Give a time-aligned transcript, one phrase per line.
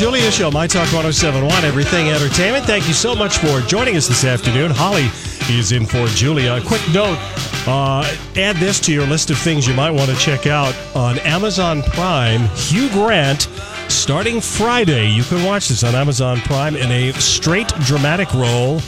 [0.00, 2.64] Julia Show, My Talk 1071, Everything Entertainment.
[2.64, 4.70] Thank you so much for joining us this afternoon.
[4.70, 5.10] Holly
[5.54, 6.54] is in for Julia.
[6.54, 7.18] A quick note
[7.66, 11.18] uh, add this to your list of things you might want to check out on
[11.18, 12.48] Amazon Prime.
[12.54, 13.42] Hugh Grant,
[13.90, 18.80] starting Friday, you can watch this on Amazon Prime in a straight dramatic role.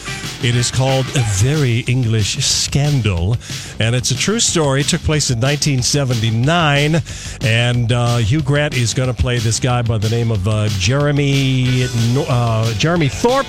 [0.43, 3.37] It is called A Very English Scandal,
[3.79, 4.81] and it's a true story.
[4.81, 7.01] It took place in 1979,
[7.43, 10.69] and uh, Hugh Grant is going to play this guy by the name of uh,
[10.71, 11.87] Jeremy
[12.29, 13.47] uh, Jeremy Thorpe,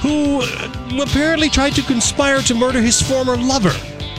[0.00, 0.40] who
[0.98, 3.74] apparently tried to conspire to murder his former lover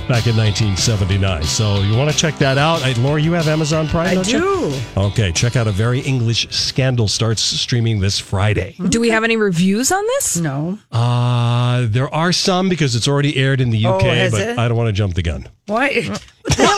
[0.07, 1.43] back in 1979.
[1.43, 2.83] So you want to check that out.
[2.83, 4.39] I, Laura, you have Amazon Prime, I don't you?
[4.39, 4.73] do.
[4.97, 8.75] Okay, check out A Very English Scandal starts streaming this Friday.
[8.89, 10.37] Do we have any reviews on this?
[10.37, 10.77] No.
[10.91, 14.57] Uh, there are some because it's already aired in the UK, Oh, but it?
[14.59, 15.47] I don't want to jump the gun.
[15.67, 15.87] Why?
[15.87, 16.19] I-
[16.57, 16.69] well,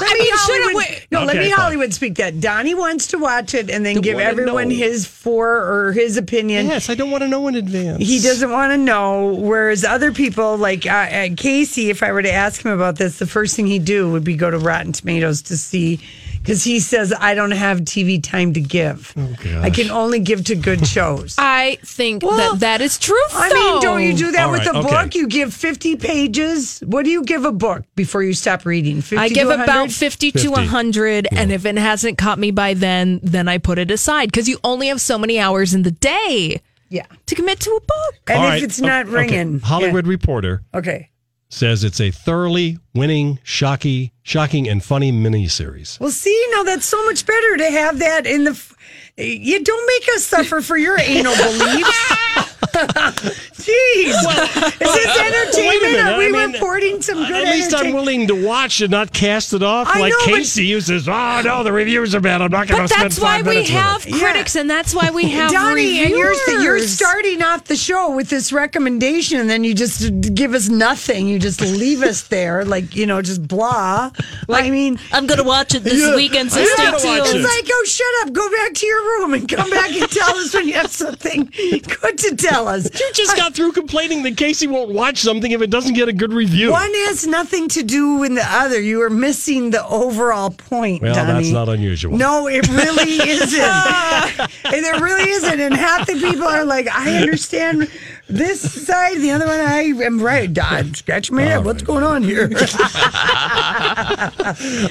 [0.00, 1.60] I mean, shouldn't Hollywood, no, let Okay, me fine.
[1.60, 2.40] Hollywood speak that.
[2.40, 4.74] Donnie wants to watch it and then give wanna everyone know.
[4.74, 6.66] his for or his opinion.
[6.66, 8.02] Yes, I don't want to know in advance.
[8.02, 9.34] He doesn't want to know.
[9.34, 13.18] Whereas other people, like uh, uh, Casey, if I were to ask him about this,
[13.18, 16.00] the first thing he'd do would be go to Rotten Tomatoes to see,
[16.42, 19.14] because he says, I don't have TV time to give.
[19.16, 21.36] Oh, I can only give to good shows.
[21.38, 23.16] I think Well, that that is true.
[23.32, 24.88] I mean, don't you do that All with right, a okay.
[24.90, 25.14] book?
[25.14, 26.80] You give 50 pages.
[26.86, 29.00] What do you give a book before you stop reading?
[29.00, 29.62] 50 I give 100?
[29.64, 30.48] about 50 to 50.
[30.48, 34.48] 100, and if it hasn't caught me by then, then I put it aside because
[34.48, 37.06] you only have so many hours in the day Yeah.
[37.26, 38.14] to commit to a book.
[38.28, 39.60] And All if right, it's not okay, ringing.
[39.60, 41.08] Hollywood Reporter Okay.
[41.52, 46.00] Says it's a thoroughly winning, shocking, shocking, and funny miniseries.
[46.00, 48.52] Well, see, now that's so much better to have that in the.
[48.52, 48.74] f-
[49.18, 52.48] You don't make us suffer for your anal beliefs.
[52.72, 54.08] Jeez.
[54.08, 55.82] Is this uh, entertainment?
[55.82, 58.80] minute, Are we I mean, reporting some uh, good At least I'm willing to watch
[58.80, 62.14] and not cast it off I like know, Casey who says, "Oh no, the reviews
[62.14, 62.40] are bad.
[62.42, 64.18] I'm not going to spend that's why five we minutes with have it." Yeah.
[64.18, 68.30] critics, and that's why we have Donnie, and you're, you're starting off the show with
[68.30, 71.28] this recommendation, and then you just give us nothing.
[71.28, 74.10] You just leave us there, like, you know, just blah.
[74.48, 77.02] Like, I mean, I'm going to watch it this Yeah, weekend, so stay tuned.
[77.04, 78.32] It's like, oh, shut up.
[78.32, 81.44] Go back to your room and come back and tell us when you have something
[81.46, 82.84] good to tell us.
[82.98, 86.12] You just got through complaining that Casey won't watch something if it doesn't get a
[86.12, 86.70] good review.
[86.70, 88.80] One has nothing to do with the other.
[88.80, 91.32] You are missing the overall point, Well, Donnie.
[91.44, 92.16] that's not unusual.
[92.16, 93.60] No, it really isn't.
[93.60, 95.60] and it really isn't.
[95.60, 97.90] And half the people are like, I understand
[98.28, 100.56] this side, the other one, I am right.
[100.62, 101.64] I'm scratching my head.
[101.64, 102.50] What's going on here?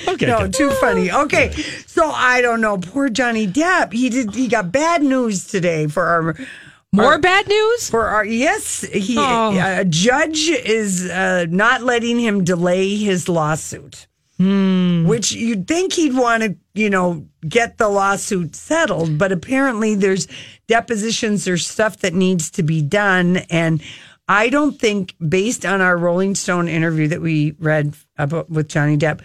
[0.08, 0.26] Okay.
[0.26, 0.54] no, good.
[0.54, 1.12] too funny.
[1.12, 1.52] Okay,
[1.86, 2.78] so I don't know.
[2.78, 3.94] Poor Johnny Depp.
[3.94, 4.34] He did.
[4.36, 6.36] He got bad news today for our
[6.94, 7.90] More bad news?
[7.90, 8.82] for our yes.
[8.82, 9.58] He Oh.
[9.58, 14.08] a judge is uh, not letting him delay his lawsuit.
[14.40, 20.28] Which you'd think he'd want to, you know, get the lawsuit settled, but apparently there's
[20.68, 23.84] depositions, there's stuff that needs to be done, and
[24.28, 28.98] I don't think, based on our Rolling Stone interview that we read about with Johnny
[28.98, 29.20] Depp,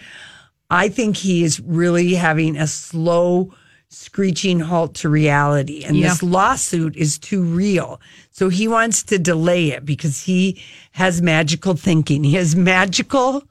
[0.69, 3.51] I think he is really having a slow
[3.89, 5.83] screeching halt to reality.
[5.83, 6.09] And Yeah.
[6.09, 7.99] this lawsuit is too real.
[8.31, 10.61] So he wants to delay it because he
[10.91, 12.23] has magical thinking.
[12.23, 13.43] He has magical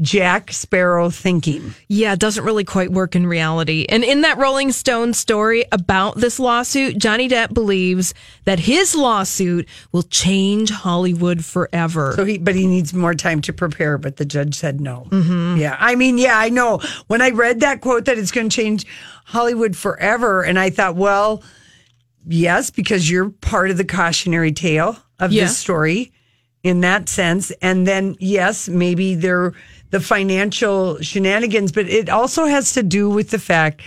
[0.00, 1.74] Jack Sparrow thinking.
[1.88, 3.84] Yeah, it doesn't really quite work in reality.
[3.88, 8.14] And in that Rolling Stone story about this lawsuit, Johnny Depp believes
[8.44, 12.12] that his lawsuit will change Hollywood forever.
[12.14, 13.98] So he, but he needs more time to prepare.
[13.98, 15.06] But the judge said no.
[15.10, 15.56] Mm-hmm.
[15.60, 16.80] Yeah, I mean, yeah, I know.
[17.08, 18.86] When I read that quote that it's going to change
[19.24, 21.42] Hollywood forever, and I thought, well,
[22.26, 25.44] yes, because you're part of the cautionary tale of Yeah.
[25.44, 26.12] this story
[26.62, 27.50] in that sense.
[27.62, 29.52] And then, yes, maybe they're
[29.90, 33.82] the financial shenanigans, but it also has to do with the fact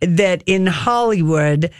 [0.00, 1.70] that in Hollywood,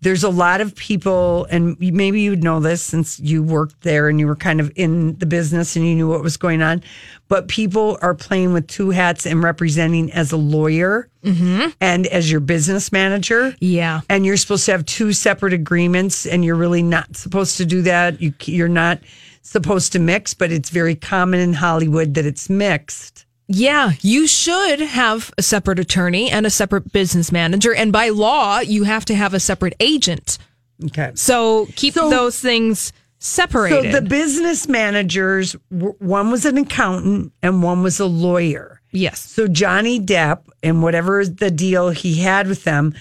[0.00, 4.20] there's a lot of people, and maybe you'd know this since you worked there and
[4.20, 6.82] you were kind of in the business and you knew what was going on.
[7.28, 11.70] But people are playing with two hats and representing as a lawyer mm-hmm.
[11.80, 13.56] and as your business manager.
[13.60, 14.02] Yeah.
[14.10, 17.80] And you're supposed to have two separate agreements, and you're really not supposed to do
[17.82, 18.20] that.
[18.20, 19.00] You, you're not
[19.44, 23.26] supposed to mix, but it's very common in Hollywood that it's mixed.
[23.46, 27.74] Yeah, you should have a separate attorney and a separate business manager.
[27.74, 30.38] And by law, you have to have a separate agent.
[30.86, 31.12] Okay.
[31.14, 33.92] So keep So- those things separated.
[33.92, 38.80] So the business managers, one was an accountant and one was a lawyer.
[38.92, 39.20] yes.
[39.20, 42.94] So Johnny Depp and whatever the deal he had with them,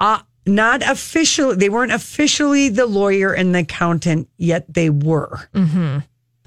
[0.00, 5.48] uh, not officially, they weren't officially the lawyer and the accountant, yet they were.
[5.54, 5.98] Mm-hmm.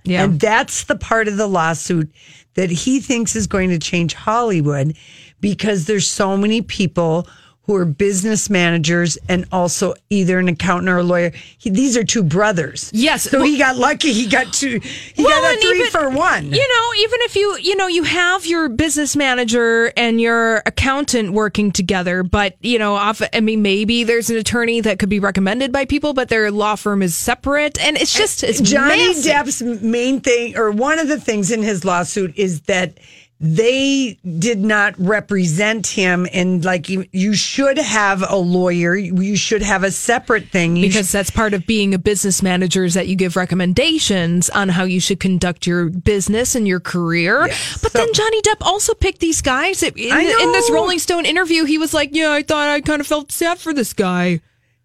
[0.04, 0.24] Yeah.
[0.24, 2.12] And that's the part of the lawsuit
[2.56, 4.98] that he thinks is going to change Hollywood
[5.40, 7.28] because there's so many people
[7.72, 11.32] who are business managers and also either an accountant or a lawyer.
[11.58, 12.92] He, these are two brothers.
[12.94, 13.24] Yes.
[13.24, 14.12] So he got lucky.
[14.12, 14.80] He got two.
[14.80, 16.52] He got a three even- for one.
[16.52, 21.32] You know, even if you, you know, you have your business manager and your accountant
[21.34, 25.20] working together, but you know, off, I mean, maybe there's an attorney that could be
[25.20, 29.32] recommended by people, but their law firm is separate, and it's just it's Johnny massive.
[29.32, 32.98] Depp's main thing, or one of the things in his lawsuit, is that
[33.44, 38.96] they did not represent him, and like you, you should have a lawyer.
[38.96, 40.76] You should have a separate thing.
[40.76, 44.70] You because that's part of being a business manager is that you give recommendations on
[44.70, 47.48] how you should conduct your business and your career.
[47.82, 49.82] But So- then Johnny Depp also picked these guys.
[49.82, 50.70] In, in this.
[50.72, 53.74] Rolling Stone interview, he was like, "Yeah, I thought I kind of felt sad for
[53.74, 54.40] this guy."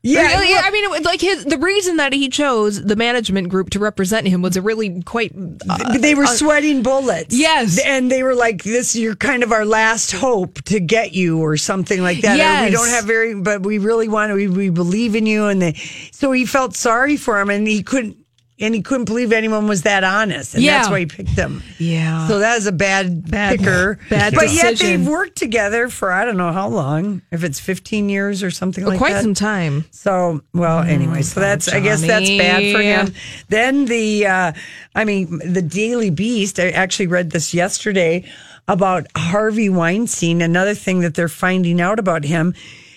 [0.06, 3.70] Yeah, look- I mean, it like his the reason that he chose the management group
[3.70, 5.32] to represent him was a really quite.
[5.68, 7.34] Uh, they were sweating bullets.
[7.36, 7.78] Yes.
[7.84, 11.56] and they were like, "This, you're kind of our last hope to get you, or
[11.56, 12.34] something like that.
[12.34, 12.70] Or, Yes.
[12.70, 14.34] we don't have very, but we really want to.
[14.34, 15.74] We, we believe in you." And they,
[16.12, 18.16] so he felt sorry for him, and he couldn't,
[18.58, 21.62] and he couldn't believe anyone was that honest, and that's why he picked them.
[21.78, 22.26] Yeah.
[22.26, 23.98] So that is a bad, Bad- picker.
[24.08, 27.20] bad but yet they've worked together for I don't know how long.
[27.30, 29.14] If it's 15 years or something like quite that.
[29.16, 29.84] Quite some time.
[29.90, 33.14] So, well, anyway, so that's, I guess that's bad for him.
[33.48, 34.52] Then the, uh,
[34.94, 38.24] I mean, the Daily Beast, I actually read this yesterday
[38.68, 40.40] about Harvey Weinstein.
[40.40, 42.54] Another thing that they're finding out about him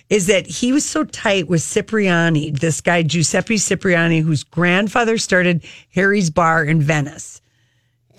[0.10, 5.64] is that he was so tight with Cipriani, this guy, Giuseppe Cipriani, whose grandfather started
[5.94, 7.42] Harry's Bar in Venice.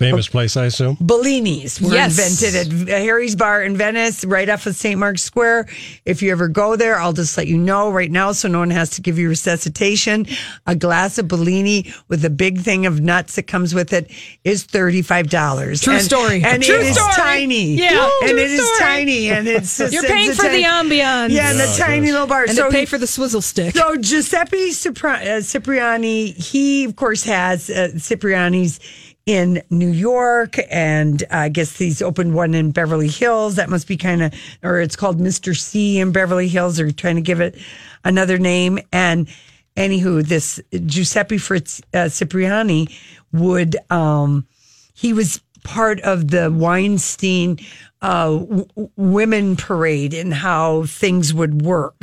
[0.00, 0.96] Famous place, I assume.
[0.96, 2.18] Bellinis were Yes.
[2.18, 4.98] invented at Harry's Bar in Venice, right off of St.
[4.98, 5.68] Mark's Square.
[6.06, 8.70] If you ever go there, I'll just let you know right now so no one
[8.70, 10.26] has to give you resuscitation.
[10.66, 14.10] A glass of Bellini with a big thing of nuts that comes with it
[14.42, 15.82] is $35.
[15.82, 16.42] True and, story.
[16.44, 17.12] And True it is story.
[17.16, 17.74] tiny.
[17.74, 18.80] Yeah, And true it is story.
[18.80, 19.30] tiny.
[19.30, 21.28] And it's just, You're paying a for tiny- the ambiance.
[21.30, 22.44] Yeah, and the tiny little bar.
[22.44, 23.76] and so to pay for the swizzle stick.
[23.76, 28.80] so Giuseppe Cipri- uh, Cipriani, he of course has uh, Cipriani's
[29.26, 33.56] in New York, and I guess he's opened one in Beverly Hills.
[33.56, 36.80] That must be kind of, or it's called Mister C in Beverly Hills.
[36.80, 37.56] Or trying to give it
[38.04, 38.78] another name.
[38.92, 39.28] And
[39.76, 42.88] anywho, this Giuseppe Fritz uh, Cipriani
[43.32, 44.46] would, um,
[44.94, 47.58] he was part of the Weinstein
[48.02, 48.66] uh, w-
[48.96, 51.94] women parade and how things would work.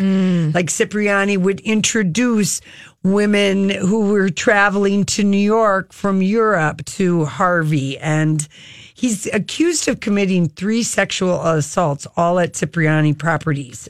[0.53, 2.61] Like Cipriani would introduce
[3.03, 7.97] women who were traveling to New York from Europe to Harvey.
[7.97, 8.47] And
[8.93, 13.87] he's accused of committing three sexual assaults, all at Cipriani properties.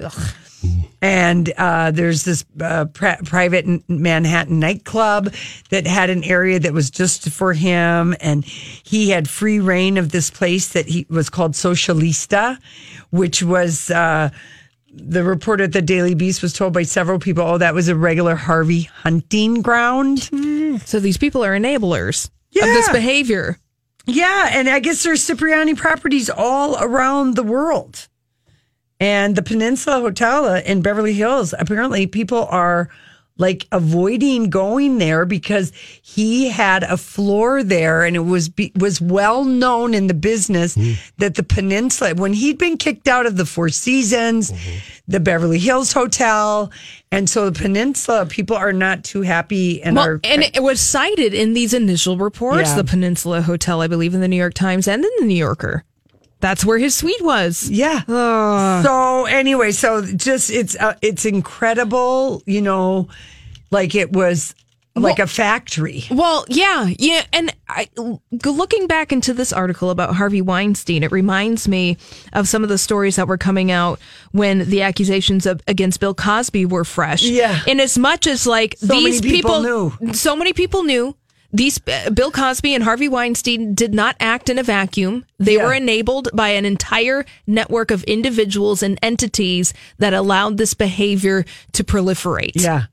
[1.01, 5.33] And uh, there's this uh, pri- private Manhattan nightclub
[5.69, 10.11] that had an area that was just for him, and he had free reign of
[10.11, 12.57] this place that he was called Socialista,
[13.11, 13.91] which was.
[13.91, 14.29] Uh,
[14.99, 17.95] the report at the Daily Beast was told by several people, oh, that was a
[17.95, 20.23] regular Harvey hunting ground.
[20.85, 22.31] So these people are enablers
[22.63, 23.59] of this behavior.
[24.07, 28.07] Yeah, and I guess there's Cipriani properties all around the world.
[28.99, 32.89] And the Peninsula Hotel uh, in Beverly Hills, apparently people are
[33.37, 35.71] like avoiding going there because
[36.01, 40.75] he had a floor there and it was be, was well known in the business
[40.75, 40.93] mm-hmm.
[41.17, 44.77] that the peninsula when he'd been kicked out of the Four Seasons, mm-hmm.
[45.07, 46.71] the Beverly Hills Hotel,
[47.11, 50.81] and so the peninsula people are not too happy and Well, are and it was
[50.81, 52.77] cited in these initial reports, Yeah.
[52.77, 55.83] the Peninsula Hotel, I believe, in the New York Times and in the New Yorker.
[56.39, 57.69] That's where his suite was.
[57.69, 58.03] Yeah.
[58.83, 63.09] so anyway, so just it's uh, it's incredible, you know,
[63.71, 64.53] like it was
[64.99, 66.05] like a factory.
[66.09, 67.87] Well, yeah, yeah, and I,
[68.43, 71.97] looking back into this article about Harvey Weinstein, it reminds me
[72.33, 73.99] of some of the stories that were coming out
[74.31, 77.23] when the accusations of, against Bill Cosby were fresh.
[77.23, 77.59] Yeah.
[77.67, 80.13] in as much as like many these people knew.
[80.13, 81.15] so many people knew.
[81.57, 85.25] These uh, Bill Cosby and Harvey Weinstein did not act in a vacuum.
[85.39, 85.65] They Yeah.
[85.65, 91.83] were enabled by an entire network of individuals and entities that allowed this behavior to
[91.83, 92.51] proliferate.
[92.55, 92.83] Yeah.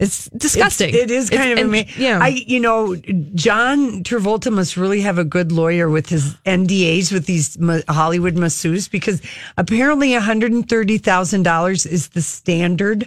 [0.00, 0.88] It's disgusting.
[0.90, 1.94] It's- it is kind It's- of amazing.
[2.02, 2.18] Yeah.
[2.20, 2.96] I, you know,
[3.34, 7.56] John Travolta must really have a good lawyer with his NDAs with these
[7.88, 9.20] Hollywood masseuses because
[9.56, 13.06] apparently $130,000 is the standard.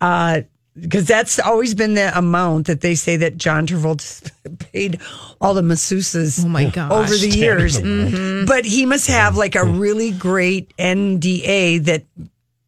[0.00, 0.42] Uh,
[0.80, 4.30] because that's always been the amount that they say that John Travolta
[4.72, 5.00] paid
[5.40, 6.90] all the masseuses Oh my gosh.
[6.92, 7.78] over the years.
[7.80, 8.46] Mm-hmm.
[8.46, 12.04] But he must have like a really great NDA that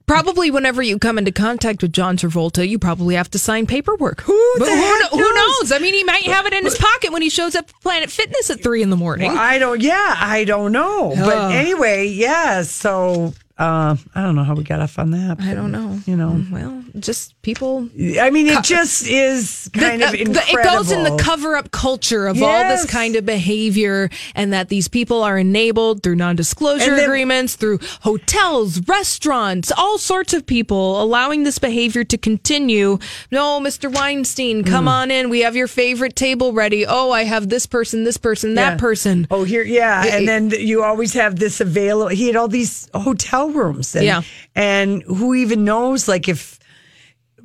[0.04, 4.20] Probably whenever you come into contact with John Travolta, you probably have to sign paperwork.
[4.22, 5.60] Who the who, heck kno- who knows?
[5.62, 5.72] knows?
[5.72, 8.10] I mean, he might have it in his pocket when he shows up at Planet
[8.10, 9.30] Fitness at three in the morning.
[9.30, 9.80] I don't.
[9.80, 11.14] Yeah, I don't know.
[11.16, 12.62] But anyway, yeah.
[12.62, 15.36] So Uh, I don't know how we got off on that.
[15.40, 16.00] I don't know.
[16.04, 17.88] You know, Well, just people.
[18.20, 20.58] I mean, it just is kind The- of uh, the- incredible.
[20.58, 24.68] it goes in the cover up culture of all this kind of behavior, and that
[24.68, 30.44] these people are enabled through non disclosure then- agreements, through hotels, restaurants, all sorts of
[30.44, 32.98] people allowing this behavior to continue.
[33.30, 33.88] No, Mr.
[33.92, 34.88] Weinstein, come Mm.
[34.90, 35.30] on in.
[35.30, 36.84] We have your favorite table ready.
[36.84, 38.76] Oh, I have this person, this person, that Yeah.
[38.78, 39.26] person.
[39.30, 42.08] Oh, here, yeah, and then you always have this available.
[42.08, 44.22] He had all these hotel rooms, and, Yeah.
[44.54, 46.08] and who even knows?
[46.08, 46.58] Like if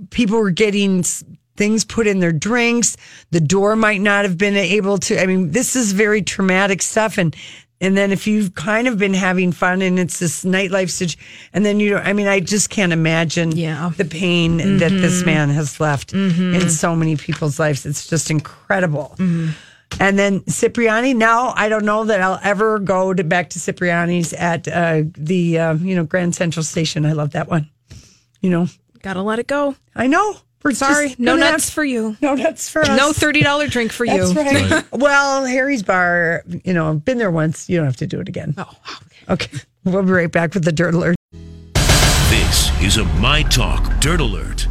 [0.09, 1.03] people were getting
[1.55, 2.97] things put in their drinks,
[3.31, 5.21] the door might not have been able to.
[5.21, 7.35] I mean, this is very traumatic stuff, and
[7.79, 11.21] and then if you've kind of been having fun and it's this nightlife situation,
[11.53, 13.91] and then you, know, I mean, I just can't imagine Yeah.
[13.95, 15.25] the pain that this mm-hmm.
[15.25, 16.69] man has left in mm-hmm.
[16.69, 17.85] so many people's lives.
[17.85, 19.15] It's just incredible.
[19.17, 19.51] Mm-hmm.
[19.99, 21.13] And then Cipriani.
[21.13, 25.57] Now I don't know that I'll ever go to, back to Cipriani's at uh, the
[25.59, 27.05] uh, you know Grand Central Station.
[27.05, 27.69] I love that one.
[28.41, 28.67] You know,
[29.01, 29.75] Gotta let it go.
[29.95, 30.37] I know.
[30.63, 32.17] We're Sorry, just no gonna nuts have- for you.
[32.21, 32.87] no nuts for us.
[32.97, 34.33] No $30 drink for you.
[34.33, 34.83] That's right.
[34.91, 36.43] well, Harry's Bar.
[36.65, 37.69] You know, I've been there once.
[37.69, 38.53] You don't have to do it again.
[38.57, 38.69] Oh,
[39.29, 41.15] Okay, we'll be right back with the dirt alert.
[42.29, 44.67] This is a My Talk Dirt Alert.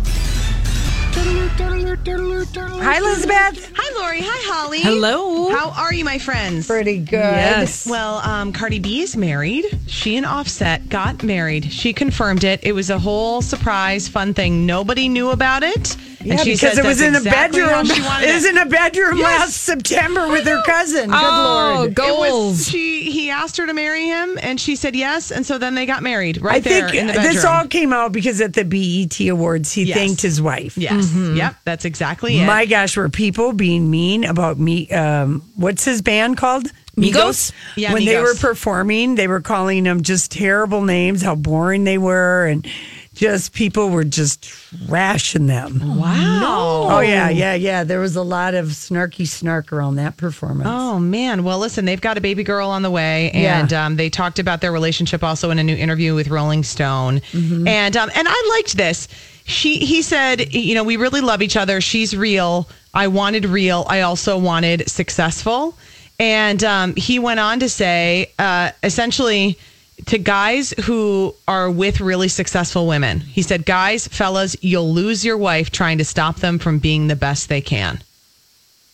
[2.09, 3.73] Hi, Elizabeth.
[3.75, 4.21] Hi, Lori.
[4.23, 4.81] Hi, Holly.
[4.81, 5.51] Hello.
[5.51, 6.69] How are you, my friends?
[6.69, 7.19] Pretty good.
[7.19, 7.85] Yes.
[7.85, 9.65] Well, um, Cardi B is married.
[9.89, 11.73] She and Offset got married.
[11.73, 12.61] She confirmed it.
[12.63, 14.67] It was a whole surprise, fun thing.
[14.67, 15.97] Nobody knew about it.
[16.27, 17.97] Yeah, and she because says it was in a exactly how bedroom.
[17.97, 19.41] She wanted It was in a bedroom Yes.
[19.41, 21.11] last September with her cousin.
[21.11, 21.91] Good Oh, lord.
[21.93, 22.69] It was- goals.
[22.69, 25.87] she he asked her to marry him, and she said yes, and so then they
[25.87, 27.35] got married right I there think in the bedroom.
[27.35, 29.97] this all came out because at the BET Awards, he Yes.
[29.97, 30.77] thanked his wife.
[30.77, 32.47] yes, yep, that's exactly it.
[32.47, 34.89] My gosh, were people being mean about me?
[34.91, 36.71] Um, what's his band called?
[36.97, 37.53] Migos?
[37.77, 41.99] Yeah, when they were performing, they were calling them just terrible names, how boring they
[41.99, 42.67] were, and
[43.17, 45.99] just people were just trashing them.
[45.99, 46.87] wow.
[46.91, 47.83] Oh yeah, yeah, yeah.
[47.83, 50.69] There was a lot of snarky snark around that performance.
[50.71, 51.43] Oh man!
[51.43, 53.61] Well, listen, they've got a baby girl on the way, Yeah.
[53.61, 57.21] and um, they talked about their relationship also in a new interview with Rolling Stone.
[57.33, 57.67] Mm-hmm.
[57.67, 59.09] And um, and I liked this.
[59.45, 61.81] She he said, you know, we really love each other.
[61.81, 62.69] She's real.
[62.95, 63.87] I wanted real.
[63.89, 65.77] I also wanted successful.
[66.19, 69.59] And um, he went on to say, uh, essentially.
[70.05, 75.39] To guys who are with really successful women, he said, Guys, fellas, you'll lose your
[75.39, 78.01] wife trying to stop them from being the best they can.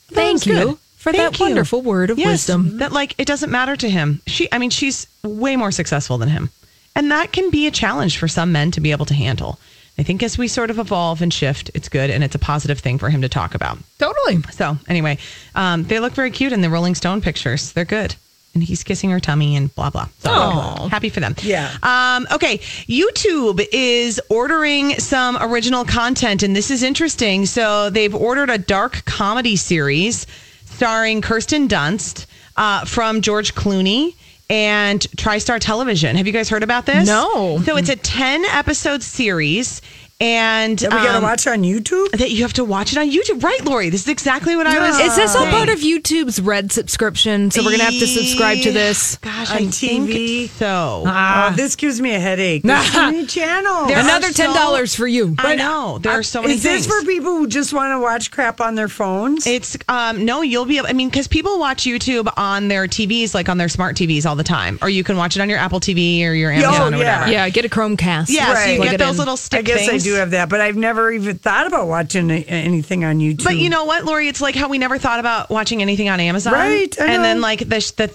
[0.09, 0.79] Thank you good.
[0.97, 1.47] for Thank that you.
[1.47, 2.79] wonderful word of Yes, wisdom.
[2.79, 4.21] That like it doesn't matter to him.
[4.27, 6.51] She I mean she's way more successful than him.
[6.95, 9.59] And that can be a challenge for some men to be able to handle.
[9.99, 12.79] I think as we sort of evolve and shift, it's good and it's a positive
[12.79, 13.79] thing for him to talk about.
[13.99, 14.43] Totally.
[14.53, 15.19] So anyway,
[15.55, 17.73] um, they look very cute in the Rolling Stone pictures.
[17.73, 18.15] They're good.
[18.55, 20.09] And he's kissing her tummy and blah blah.
[20.19, 20.89] So Aw.
[20.89, 21.35] happy for them.
[21.43, 21.75] Yeah.
[21.83, 22.59] Um, okay.
[22.87, 27.47] YouTube is ordering some original content, and this is interesting.
[27.47, 30.27] So they've ordered a dark comedy series
[30.67, 34.15] starring Kirsten Dunst uh, from George Clooney
[34.51, 36.17] and TriStar Television.
[36.17, 37.07] Have you guys heard about this?
[37.07, 37.59] No.
[37.65, 39.81] So it's a 10 episode series.
[40.21, 42.11] And That we gotta um, watch on YouTube.
[42.13, 43.89] that you have to watch it on YouTube, right, Lori?
[43.91, 44.99] This is exactly what I was.
[45.01, 47.51] Is this all part of YouTube's Red subscription?
[47.51, 49.17] So we're gonna have to subscribe to this.
[49.17, 50.13] Gosh, On I TV?
[50.47, 51.03] think so.
[51.07, 52.63] oh, this gives me a headache.
[52.65, 53.89] There's so many channels.
[53.89, 55.35] There Another ten dollars for you.
[55.39, 56.87] I know there are so many Is things.
[56.87, 59.47] this for people who just want to watch crap on their phones?
[59.47, 60.79] It's um no, you'll be.
[60.81, 64.37] I mean, because people watch YouTube on their TVs, like on their smart TVs, all
[64.37, 66.99] the time, or you can watch it on your Apple TV or your Amazon or
[66.99, 67.19] yeah.
[67.19, 67.33] whatever.
[67.33, 68.27] Yeah, get a Chromecast.
[68.29, 68.91] Yeah, so you Right.
[68.91, 69.19] get those in.
[69.19, 70.05] little stick I guess things.
[70.05, 73.45] I do have that, but I've never even thought about watching anything on YouTube.
[73.45, 74.29] But you know what, Lori?
[74.29, 77.61] It's like how we never thought about watching anything on Amazon, Right, and then like
[77.61, 78.15] the the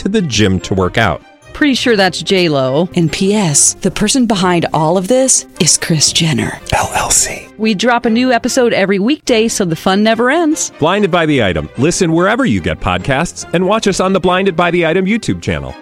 [0.00, 1.22] to the gym to work out.
[1.52, 2.88] Pretty sure that's J Lo.
[2.94, 3.74] And P.S.
[3.74, 7.56] The person behind all of this is Chris Jenner LLC.
[7.58, 10.70] We drop a new episode every weekday, so the fun never ends.
[10.78, 11.68] Blinded by the item.
[11.76, 15.42] Listen wherever you get podcasts, and watch us on the Blinded by the Item YouTube
[15.42, 15.74] channel.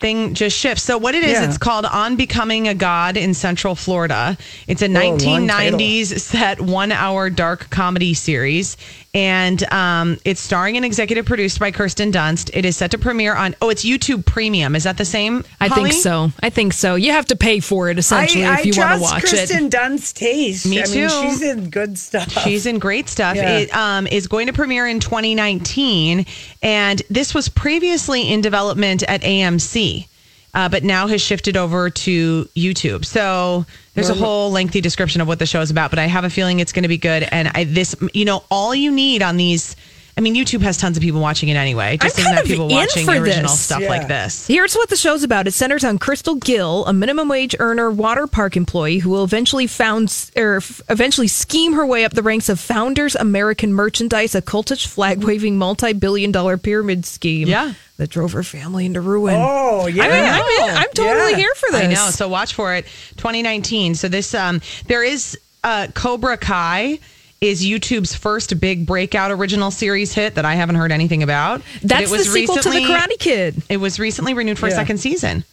[0.00, 0.82] thing just shifts.
[0.82, 1.44] So what it is, Yeah.
[1.48, 4.36] it's called On Becoming a God in Central Florida.
[4.68, 8.76] It's a 1990s set one hour dark comedy series.
[9.14, 12.50] And um, it's starring and executive produced by Kirsten Dunst.
[12.52, 14.74] It is set to premiere on, oh, it's YouTube Premium.
[14.74, 15.44] Is that the same?
[15.60, 15.90] I Holly?
[15.90, 16.32] think so.
[16.42, 16.96] I think so.
[16.96, 19.66] You have to pay for it essentially I, if you want to trust watch Kristen
[19.66, 19.70] it.
[19.70, 20.66] Dunst's taste.
[20.66, 21.06] Me I too.
[21.06, 22.30] mean, she's in good stuff.
[22.42, 23.36] She's in great stuff.
[23.36, 23.58] Yeah.
[23.58, 26.26] It um, is going to premiere in 2019,
[26.62, 30.08] and this was previously in development at AMC,
[30.54, 33.04] uh, but now has shifted over to YouTube.
[33.04, 36.24] So there's a whole lengthy description of what the show is about, but I have
[36.24, 37.26] a feeling it's going to be good.
[37.30, 39.76] And I, this, you know, all you need on these.
[40.16, 41.96] I mean, YouTube has tons of people watching it anyway.
[41.96, 43.58] Just I'm kind of people in watching for original this.
[43.60, 43.88] stuff Yeah.
[43.88, 44.46] like this.
[44.46, 45.48] Here's what the show's about.
[45.48, 49.66] It centers on Krystal Gill, a minimum wage earner water park employee who will eventually
[49.66, 54.42] found or f- eventually scheme her way up the ranks of Founders American Merchandise, a
[54.42, 57.48] cultish flag waving multi-billion dollar pyramid scheme.
[57.48, 57.74] Yeah.
[57.96, 59.34] that drove her family into ruin.
[59.36, 60.02] Oh, yeah.
[60.04, 60.76] I mean, I'm, in.
[60.76, 61.36] I'm totally Yeah.
[61.38, 61.82] here for this.
[61.82, 62.10] I know.
[62.10, 62.86] So watch for it.
[63.16, 63.94] 2019.
[63.96, 66.98] So this um there is uh Cobra Kai
[67.44, 71.62] is YouTube's first big breakout original series hit that I haven't heard anything about.
[71.82, 73.62] That's the sequel to the Karate Kid.
[73.68, 75.44] It was recently renewed for a second season.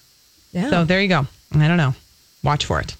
[0.51, 0.69] Yeah.
[0.69, 1.27] So there you go.
[1.53, 1.93] I don't know.
[2.43, 2.95] Watch for it.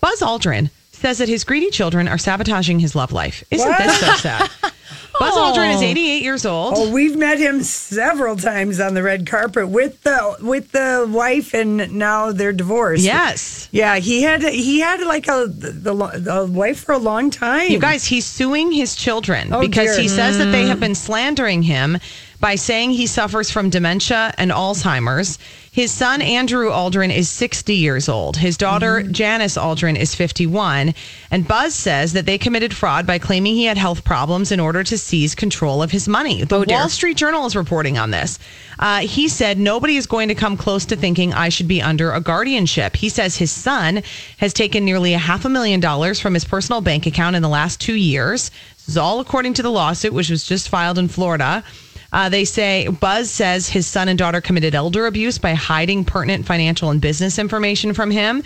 [0.00, 3.44] Buzz Aldrin says that his greedy children are sabotaging his love life.
[3.50, 3.78] Isn't What?
[3.78, 4.50] this so sad?
[5.18, 6.74] Buzz Aldrin is 88 years old.
[6.76, 11.54] Oh, we've met him several times on the red carpet with the with the wife,
[11.54, 13.02] and now they're divorced.
[13.02, 13.68] Yes.
[13.72, 13.96] yeah.
[13.96, 17.70] He had he had like a the, the wife for a long time.
[17.70, 20.02] You guys, he's suing his children Oh, because dear.
[20.02, 20.80] he says that they have mm.
[20.82, 21.96] been slandering him
[22.38, 25.38] by saying he suffers from dementia and Alzheimer's.
[25.76, 28.38] His son, Andrew Aldrin, is 60 years old.
[28.38, 30.94] His daughter, Janice Aldrin, is 51.
[31.30, 34.82] And Buzz says that they committed fraud by claiming he had health problems in order
[34.82, 36.44] to seize control of his money.
[36.44, 38.38] The Wall Street Journal is reporting on this.
[38.78, 42.10] Uh, he said, Nobody is going to come close to thinking I should be under
[42.10, 42.96] a guardianship.
[42.96, 44.02] He says his son
[44.38, 47.50] has taken nearly a half a million dollars from his personal bank account in the
[47.50, 48.50] last two years.
[48.76, 51.62] This is all according to the lawsuit, which was just filed in Florida.
[52.12, 56.46] Uh, they say Buzz says his son and daughter committed elder abuse by hiding pertinent
[56.46, 58.42] financial and business information from him.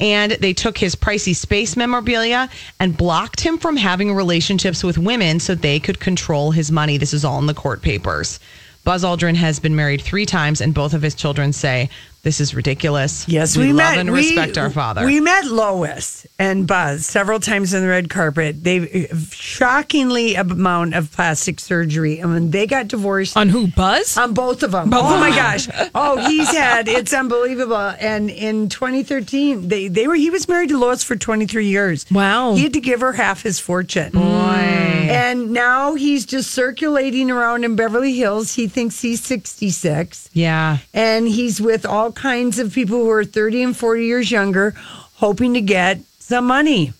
[0.00, 2.50] And they took his pricey space memorabilia
[2.80, 6.98] and blocked him from having relationships with women so they could control his money.
[6.98, 8.40] This is all in the court papers.
[8.82, 11.88] Buzz Aldrin has been married three times, and both of his children say
[12.24, 13.28] this is ridiculous.
[13.28, 13.98] Yes, we, we, love met.
[13.98, 15.04] and we- respect our father.
[15.04, 18.64] We met Lois and Buzz several times on the red carpet.
[18.64, 23.68] They uh, shockingly amount of plastic surgery, and when they got divorced, On who?
[23.68, 24.16] Buzz?
[24.16, 24.92] on both of them.
[24.92, 25.68] Oh my gosh!
[25.94, 27.76] Oh, he's had it's unbelievable.
[27.76, 32.06] And in 2013, they they were he was married to Lois for 23 years.
[32.10, 32.54] Wow.
[32.54, 34.12] He had to give her half his fortune.
[34.12, 34.20] Boy.
[34.20, 38.54] And now he's just circulating around in Beverly Hills.
[38.54, 40.78] He thinks he's 66 yeah.
[40.94, 44.74] and he's with all kinds of people who are 30 and 40 years younger
[45.14, 46.92] hoping to get some money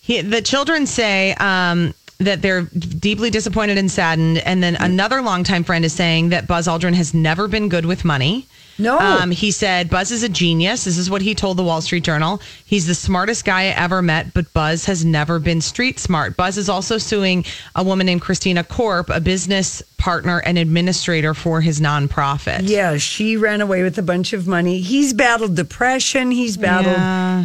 [0.00, 4.38] He, the children say um, that they're deeply disappointed and saddened.
[4.38, 8.04] And then another longtime friend is saying that Buzz Aldrin has never been good with
[8.04, 8.46] money.
[8.80, 8.98] No.
[8.98, 10.84] Um, he said Buzz is a genius.
[10.84, 12.40] This is what he told the Wall Street Journal.
[12.64, 16.36] He's the smartest guy I ever met, but Buzz has never been street smart.
[16.36, 21.60] Buzz is also suing a woman named Christina Korp, a business partner and administrator for
[21.60, 22.60] his nonprofit.
[22.62, 26.96] yeah she ran away with a bunch of money he's battled depression he's battled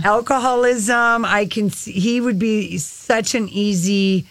[0.06, 4.26] alcoholism i can see he would be such an easy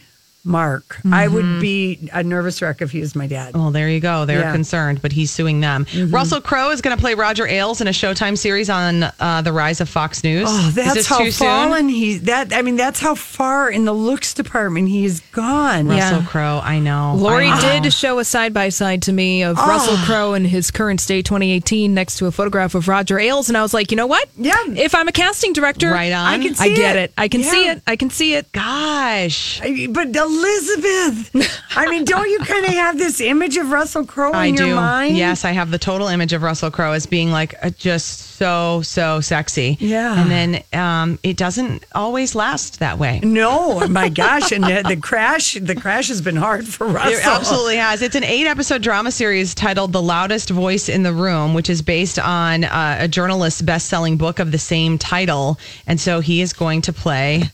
[0.45, 4.01] mark i would be a nervous wreck if he was my dad Well, there you
[4.01, 4.25] go.
[4.27, 4.53] They're Yeah.
[4.53, 5.87] concerned, but he's suing them.
[6.09, 9.53] Russell Crowe is going to play Roger Ailes in a Showtime series on uh, the
[9.53, 10.47] rise of Fox News.
[10.49, 11.47] Oh, Is that's this how too soon?
[11.47, 12.53] fallen he's that.
[12.53, 15.89] I mean, that's how far in the looks department he's gone.
[15.89, 17.15] Russell Crowe, I know.
[17.17, 17.83] Lori I know.
[17.83, 21.25] did show a side by side to me of Russell Crowe in his current state
[21.27, 23.49] 2018 next to a photograph of Roger Ailes.
[23.49, 24.29] And I was like, you know what?
[24.37, 24.55] Yeah.
[24.69, 26.27] If I'm a casting director, Right on.
[26.27, 27.11] I can I get it.
[27.11, 27.15] it.
[27.17, 27.83] I can see it.
[27.87, 28.51] I can see it.
[28.53, 29.61] Gosh.
[29.63, 31.61] I- But a Elizabeth.
[31.77, 34.57] I mean, don't you kind of have this image of Russell Crowe in I your
[34.69, 34.75] do.
[34.75, 35.17] mind?
[35.17, 38.83] Yes, I have the total image of Russell Crowe as being like uh, just so
[38.83, 39.77] so sexy.
[39.81, 40.21] Yeah.
[40.21, 43.21] and then um, it doesn't always last that way.
[43.23, 47.13] No, my gosh, and the, the crash, the crash has been hard for Russell.
[47.13, 48.03] It absolutely has.
[48.03, 51.83] It's an eight episode drama series titled The Loudest Voice in the Room, which is
[51.83, 55.59] based on uh, a journalist's best selling book of the same title.
[55.87, 57.45] And so he is going to play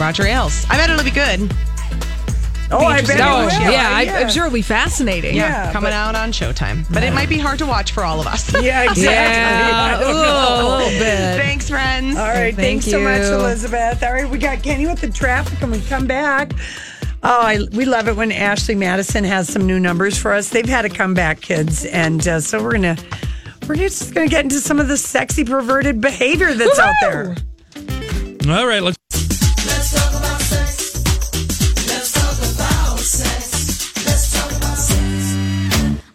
[0.00, 0.64] Roger Ailes.
[0.68, 1.50] I bet it'll be good.
[2.70, 3.20] Oh, I bet.
[3.20, 3.70] Oh, it will.
[3.72, 5.36] yeah, I, I'm sure it'll be fascinating.
[5.36, 6.84] Yeah, Coming but- out on Showtime.
[6.92, 8.52] But it might be hard to watch for all of us.
[8.62, 9.04] Yeah, exactly.
[9.04, 10.56] Yeah, I don't ooh, know.
[10.58, 11.36] a little bit.
[11.40, 12.16] Thanks, friends.
[12.16, 13.20] All right, Thank thanks so much.
[13.22, 14.02] Elizabeth.
[14.02, 16.52] All right, we got Kenny with the traffic, and we come back.
[17.22, 20.48] Oh, I, we love it when Ashley Madison has some new numbers for us.
[20.48, 22.96] They've had a comeback, kids, and uh, so we're gonna
[23.68, 27.36] we're just gonna get into some of the sexy perverted behavior that's out there.
[28.48, 28.96] All right, let's.
[28.96, 29.05] Let's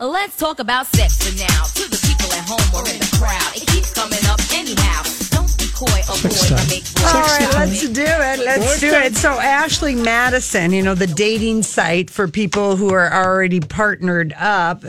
[0.02, 1.64] Let's talk about sex for now.
[1.64, 5.04] To the people at home or in the crowd, it keeps coming up anyhow.
[5.30, 8.40] Don't be coy, avoid, or make All right, let's do it.
[8.40, 9.16] Let's do it.
[9.16, 14.84] So, Ashley Madison, you know, the dating site for people who are already partnered up,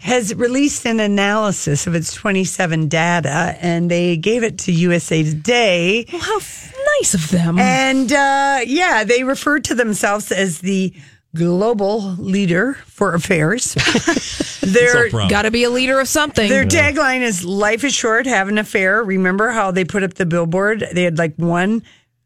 [0.00, 6.06] has released an analysis of its 27 data, and they gave it to USA Today.
[6.12, 7.56] Well, how f- nice of them.
[7.56, 10.92] And uh, yeah, they refer to themselves as the
[11.34, 13.74] global leader for affairs.
[14.60, 16.48] They're Got to be a leader of something.
[16.48, 20.26] their tagline is "Life is short, have an affair." Remember how they put up the
[20.26, 20.86] billboard?
[20.92, 21.82] They had like one,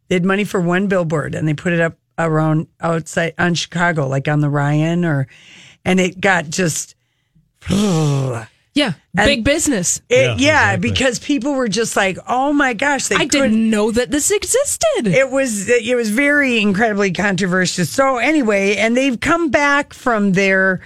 [0.08, 4.08] they had money for one billboard, and they put it up around outside on Chicago,
[4.08, 5.26] like on the Ryan, or,
[5.84, 6.94] and it got just.
[8.74, 10.00] yeah, big business.
[10.08, 13.90] It, yeah, because people were just like, "Oh my gosh!" They I couldn't- didn't know
[13.92, 15.06] that this existed.
[15.06, 17.84] It was it was very incredibly controversial.
[17.84, 20.80] So anyway, and they've come back from their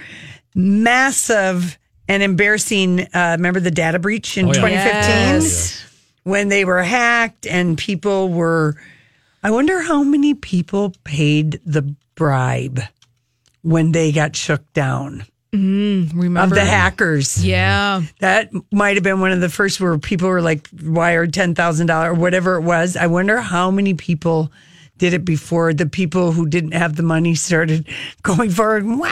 [0.55, 3.01] massive and embarrassing.
[3.13, 4.53] Uh, remember the data breach in Oh, yeah.
[4.53, 5.83] 2015 Yes.
[6.23, 8.75] when they were hacked and people were.
[9.41, 12.81] I wonder how many people paid the bribe
[13.61, 17.43] when they got shook down Remember of the hackers.
[17.43, 18.03] Yeah.
[18.19, 21.87] That might have been one of the first where people were like wired ten thousand
[21.87, 22.95] dollars or whatever it was.
[22.95, 24.51] I wonder how many people
[24.97, 27.87] did it before the people who didn't have the money started
[28.23, 28.85] going forward.
[28.85, 29.09] Wow.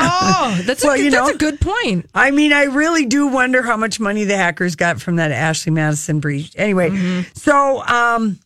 [0.00, 2.08] Oh, that's Well, a, you that's know- a good point.
[2.14, 5.72] I mean, I really do wonder how much money the hackers got from that Ashley
[5.72, 6.52] Madison breach.
[6.56, 7.20] Anyway, Mm-hmm.
[7.34, 8.38] so um,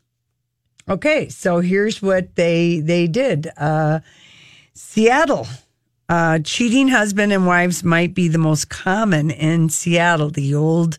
[0.89, 3.49] okay, so here's what they they did.
[3.57, 4.01] Uh,
[4.75, 5.47] Seattle.
[6.09, 10.29] Uh, cheating husband and wives might be the most common in Seattle.
[10.31, 10.99] The old,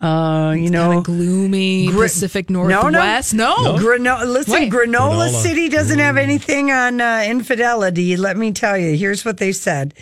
[0.00, 2.80] uh, you know, gloomy Gri- Pacific No, no.
[2.82, 3.34] Northwest.
[3.34, 4.72] No, Grano- listen, Wait.
[4.72, 5.42] Granola, Granola.
[5.42, 8.16] City doesn't have anything on uh, infidelity.
[8.16, 8.96] Let me tell you.
[8.96, 9.94] Here's what they said.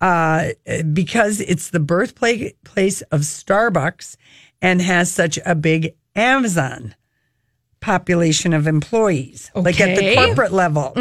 [0.00, 0.50] Uh,
[0.92, 4.16] because it's the birthplace of Starbucks
[4.60, 6.94] and has such a big Amazon
[7.80, 10.92] population of employees, like at the corporate level.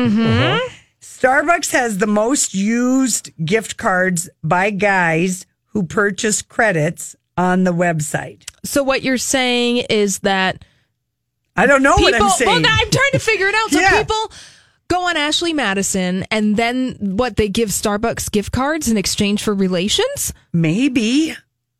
[1.01, 8.43] Starbucks has the most used gift cards by guys who purchase credits on the website.
[8.63, 10.63] So what you're saying is that
[11.55, 12.11] I don't know people.
[12.11, 12.61] what I'm saying.
[12.61, 13.71] Well, I'm trying to figure it out.
[13.71, 13.97] So Yeah.
[14.03, 14.31] people
[14.89, 17.35] go on Ashley Madison, and then what?
[17.37, 20.33] They give Starbucks gift cards in exchange for relations.
[20.53, 21.33] Maybe.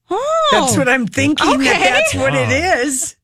[0.09, 1.59] Oh, That's what I'm thinking.
[1.59, 2.49] That that's what it
[2.85, 3.15] is.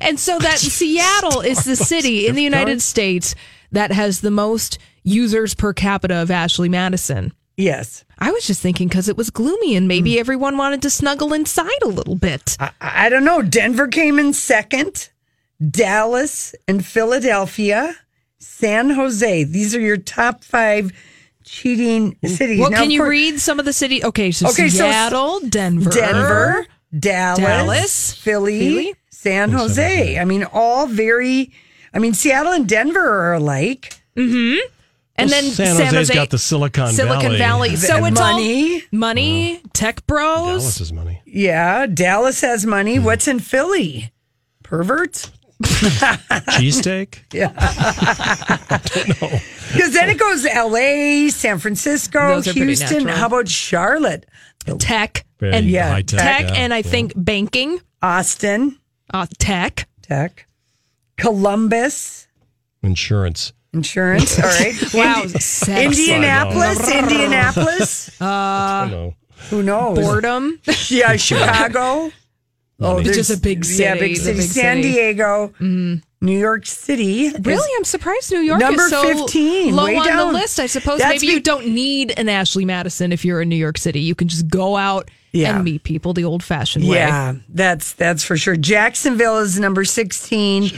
[0.00, 3.34] And so that Seattle is the city in the United States
[3.72, 7.32] that has the most users per capita of Ashley Madison.
[7.56, 8.04] Yes.
[8.18, 10.20] I was just thinking because it was gloomy and maybe hmm.
[10.20, 12.56] everyone wanted to snuggle inside a little bit.
[12.58, 13.42] I, I don't know.
[13.42, 15.10] Denver came in second,
[15.70, 17.94] Dallas and Philadelphia,
[18.38, 19.44] San Jose.
[19.44, 20.92] These are your top five
[21.44, 22.60] cheating cities.
[22.60, 24.04] Well, Now, can you course, read some of the city?
[24.04, 26.66] Okay, so Okay, so- Seattle, Denver, Denver,
[26.98, 30.18] Dallas, Dallas, Philly, Philly, San Jose.
[30.18, 31.52] I mean, all very.
[31.92, 34.00] I mean, Seattle and Denver are alike.
[34.16, 34.60] Mm-hmm.
[35.22, 37.76] And then San San Jose's Jose, got the Silicon, Silicon Valley.
[37.76, 38.74] So The it's money.
[38.74, 40.62] all money, tech bros.
[40.62, 41.22] Dallas's money.
[41.26, 42.96] Yeah, Dallas has money.
[42.96, 43.04] Hmm.
[43.04, 44.12] What's in Philly?
[44.62, 45.30] Perverts.
[45.62, 47.18] Cheesesteak?
[47.32, 47.48] Yeah.
[49.72, 53.06] Because then it goes L.A., San Francisco, Those are pretty Houston.
[53.08, 54.26] How about Charlotte,
[54.78, 56.20] tech Very and Yeah, high tech.
[56.20, 56.82] tech, yeah, and I yeah.
[56.82, 58.78] think banking, Austin,
[59.12, 59.86] uh, tech.
[60.02, 60.46] Tech,
[61.16, 62.26] Columbus,
[62.82, 63.52] insurance.
[63.72, 64.38] Insurance.
[64.42, 64.74] All right.
[64.94, 68.10] Wow, Indi- Indianapolis, Indianapolis.
[68.20, 69.14] Uh, I don't know.
[69.50, 69.98] Who knows?
[69.98, 70.60] boredom.
[70.88, 72.10] Yeah, Chicago.
[72.82, 74.38] Oh, It's there's- just a big Yeah, city, big city.
[74.40, 74.92] big San city.
[74.92, 75.48] Diego.
[75.60, 75.94] Mm-hmm.
[76.22, 77.30] New York City.
[77.40, 80.32] Really, I'm surprised New York Number is so 15, low way on down.
[80.34, 80.60] the list.
[80.60, 83.78] I suppose That's maybe you don't need an Ashley Madison if you're in New York
[83.78, 84.00] City.
[84.00, 85.54] You can just go out Yeah.
[85.56, 86.96] and meet people the old-fashioned way.
[86.96, 88.56] Yeah, that's that's for sure.
[88.56, 90.70] Jacksonville is number 16.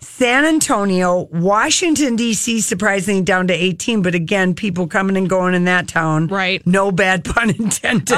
[0.00, 2.60] San Antonio, Washington D.C.
[2.60, 6.26] surprisingly down to 18, but again, people coming and going in that town.
[6.28, 6.64] Right.
[6.66, 8.14] No bad pun intended.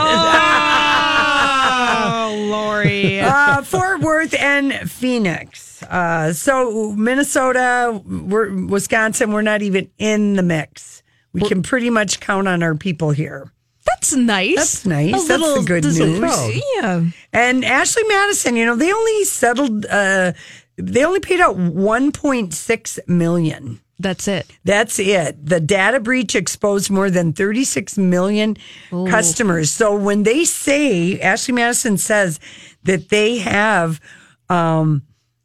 [1.67, 3.21] Oh, Lori.
[3.21, 5.83] uh, Fort Worth and Phoenix.
[5.85, 11.03] Uh, so Minnesota, we're, Wisconsin, we're not even in the mix.
[11.33, 13.51] We can pretty much count on our people here.
[13.87, 14.57] That's nice.
[14.57, 15.25] That's nice.
[15.25, 16.63] A That's the good news.
[16.77, 17.05] Yeah.
[17.33, 19.87] And Ashley Madison, you know, they only settled.
[19.87, 20.33] Uh,
[20.77, 23.81] they only paid out 1.6 million.
[23.99, 24.51] That's it.
[24.65, 25.47] That's it.
[25.47, 28.57] The data breach exposed more than 36 million
[28.91, 29.71] customers.
[29.71, 32.41] So when they say, Ashley Madison says
[32.83, 34.01] that they have,
[34.49, 35.03] um,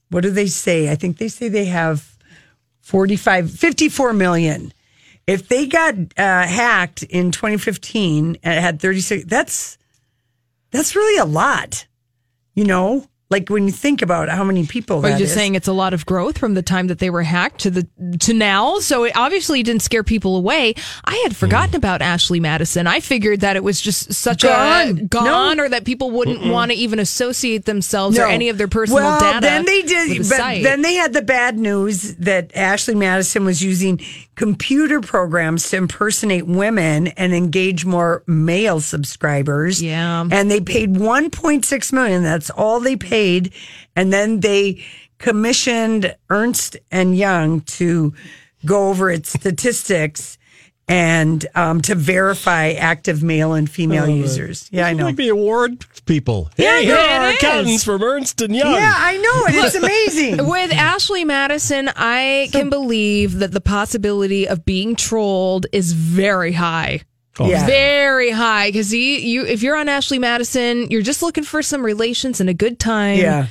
[0.10, 0.91] what do they say?
[0.91, 2.17] I think they say they have
[2.82, 4.73] 45, 54 million.
[5.30, 9.78] If they got uh, hacked in 2015 and had 36, that's
[10.72, 11.86] that's really a lot.
[12.56, 15.06] You know, like when you think about how many people.
[15.06, 15.34] Are you just is.
[15.34, 17.88] saying it's a lot of growth from the time that they were hacked to the
[18.22, 18.80] to now?
[18.80, 20.74] So it obviously didn't scare people away.
[21.06, 21.78] I had forgotten mm.
[21.78, 22.88] about Ashley Madison.
[22.88, 25.08] I figured that it was just such a Gone.
[25.08, 25.63] gone, No.
[25.63, 29.24] or that people wouldn't want to even associate themselves or any of their personal data.
[29.24, 29.42] well, data.
[29.42, 30.63] Then they did, the but site.
[30.63, 34.00] then they had the bad news that Ashley Madison was using
[34.36, 39.84] computer programs to impersonate women and engage more male subscribers.
[39.84, 40.26] Yeah.
[40.32, 42.24] and they paid 1.6 million.
[42.24, 43.19] That's all they paid,
[43.96, 44.84] and then they
[45.18, 48.14] commissioned Ernst and Young to
[48.66, 50.38] go over its statistics.
[50.92, 54.68] And um, to verify active male and female users.
[54.72, 55.06] Yeah, I know.
[55.06, 56.50] Like the award people.
[56.58, 57.44] Yeah, hey, here are it is.
[57.44, 58.74] accountants from Ernst and Young.
[58.74, 59.66] Yeah, I know it.
[59.66, 60.48] It's amazing.
[60.50, 67.02] With Ashley Madison, I can believe that the possibility of being trolled is very high.
[67.39, 67.65] Yeah.
[67.65, 71.84] Very high because you, you, if you're on Ashley Madison, you're just looking for some
[71.84, 73.18] relations and a good time.
[73.18, 73.48] Yeah.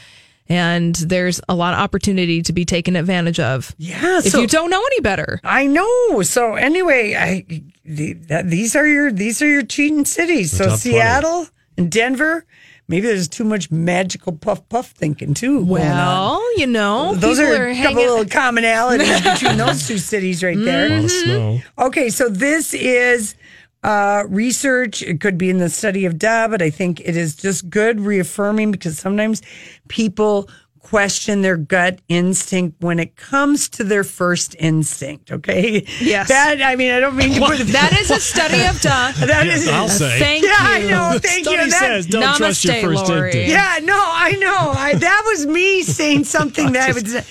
[0.48, 3.74] and there's a lot of opportunity to be taken advantage of.
[3.78, 5.40] Yeah, if so- you don't know any better.
[5.44, 6.22] I know.
[6.22, 10.50] So anyway, I the, that, these are your these are your cheating cities.
[10.52, 10.80] The so top 20.
[10.80, 11.46] Seattle
[11.78, 12.44] and Denver.
[12.90, 15.64] Maybe there's too much magical puff puff thinking too.
[15.66, 15.88] going on.
[15.96, 20.56] Well, you know, those are are a couple little commonalities between those two cities right
[20.58, 20.86] there.
[20.86, 21.60] A lot of snow.
[21.78, 23.34] Okay, so this is
[23.82, 25.02] uh, research.
[25.02, 28.00] It could be in the study of Da, but I think it is just good
[28.00, 29.42] reaffirming because sometimes
[29.88, 30.48] people
[30.80, 35.30] question their gut instinct when it comes to their first instinct.
[35.30, 35.84] Okay.
[36.00, 36.28] Yes.
[36.28, 39.12] That I mean, I don't mean to put That is a study of duh.
[39.26, 40.18] That Yes, is- I'll say.
[40.18, 41.18] Thank yeah, I know.
[41.18, 41.70] Thank Study you.
[41.70, 43.26] That- says don't trust your first Lori.
[43.26, 43.50] instinct.
[43.50, 44.72] yeah, no, I know.
[44.74, 47.22] I, that was me saying something that I would say.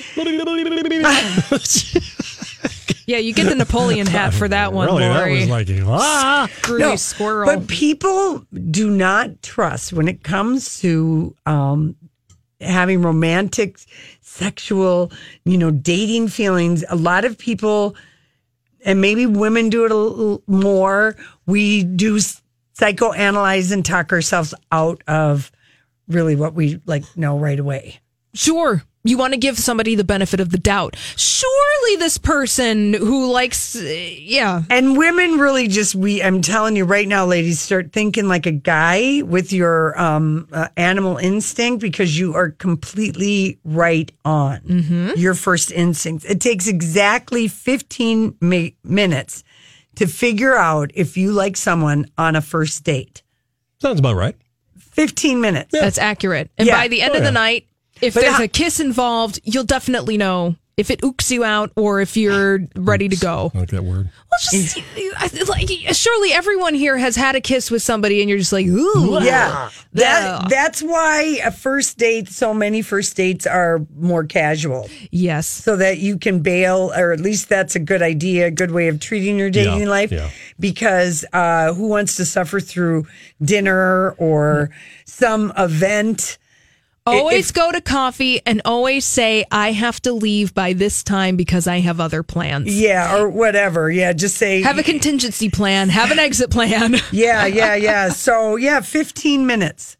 [3.08, 6.50] Yeah, you get the Napoleon hat for that one, really, that was like, ah.
[6.58, 7.46] Screwy No, squirrel.
[7.46, 11.96] But people do not trust when it comes to um,
[12.60, 13.80] having romantic,
[14.20, 15.14] sexual,
[15.46, 16.84] you know, dating feelings.
[16.90, 17.96] A lot of people,
[18.84, 21.16] and maybe women do it a little more.
[21.46, 22.18] We do
[22.78, 25.50] psychoanalyze and talk ourselves out of
[26.10, 28.00] really what we like know right away.
[28.38, 28.84] Sure.
[29.04, 30.98] You want to give somebody the benefit of the doubt.
[31.16, 34.64] Surely this person who likes, uh, yeah.
[34.70, 38.52] And women really just we I'm telling you right now ladies start thinking like a
[38.52, 45.72] guy with your um uh, animal instinct because you are completely right on your first
[45.72, 46.26] instinct.
[46.26, 49.44] It takes exactly 15 mi- minutes
[49.96, 53.24] to figure out if you like someone on a first date.
[53.80, 54.36] Sounds about right.
[54.80, 55.70] 15 minutes.
[55.72, 56.50] That's accurate.
[56.58, 56.76] And Yeah.
[56.76, 57.32] by the end Oh, of the yeah.
[57.32, 57.67] night,
[58.02, 61.72] if But there's how- a kiss involved, you'll definitely know if it ooks you out
[61.76, 63.52] or if you're ready to go.
[63.56, 64.10] I like that word.
[64.30, 64.78] Well, just
[65.18, 68.68] I- like surely everyone here has had a kiss with somebody, and you're just like,
[68.68, 69.70] ooh, Yeah.
[69.94, 74.88] That that's why a first date so many first dates are more casual.
[75.10, 78.70] yes, so that you can bail, or at least that's a good idea, a good
[78.70, 80.12] way of treating your dating Yeah, life.
[80.12, 80.30] yeah.
[80.60, 83.08] Because uh, who wants to suffer through
[83.44, 84.70] dinner or
[85.06, 86.38] some event?
[87.08, 91.36] Always if- go to coffee and always say, I have to leave by this time
[91.36, 92.80] because I have other plans.
[92.80, 93.90] Yeah, or whatever.
[93.92, 94.62] Yeah, just say.
[94.62, 95.90] Have a contingency plan.
[95.90, 96.96] Have an exit plan.
[97.12, 98.10] yeah, yeah, yeah.
[98.10, 99.98] So yeah, fifteen minutes.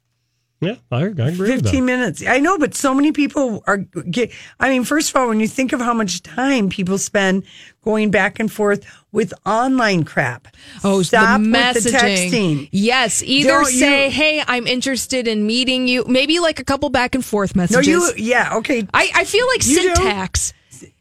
[0.60, 1.82] Yeah, I, I agree with 15 that.
[1.84, 2.24] minutes.
[2.26, 4.32] I know, but so many people are get.
[4.60, 7.44] I mean, first of all, when you think of how much time people spend
[7.88, 10.50] going back and forth with online crap.
[10.84, 11.84] Oh, stop the with messaging.
[11.84, 12.70] the texting.
[12.74, 16.90] Yes, either Don't say, you- "Hey, I'm interested in meeting you." Maybe like a couple
[16.90, 17.88] back and forth messages.
[17.88, 18.20] No, messages.
[18.20, 18.32] you.
[18.32, 18.86] Yeah, okay.
[18.94, 20.54] I, I feel like You syntax.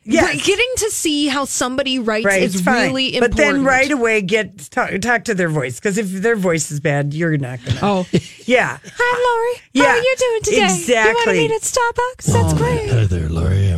[0.08, 0.34] Yes.
[0.34, 2.86] Re- Getting to see how somebody writes Right, is fine.
[2.86, 6.70] really But then right away, get talk, talk to their voice because if their voice
[6.70, 7.80] is bad, you're not gonna.
[7.82, 8.06] Oh,
[8.46, 8.78] yeah.
[8.96, 9.60] hi, Lori.
[9.72, 10.84] Yeah, How are you doing today?
[10.86, 12.32] You want to meet at Starbucks?
[12.32, 12.88] That's great.
[12.90, 13.75] Hi there, Laurie.